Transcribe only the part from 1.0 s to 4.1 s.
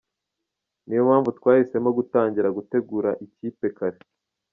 mpamvu twahisemo gutangira gutegura ikipe kare.